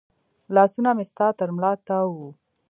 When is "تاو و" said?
1.87-2.21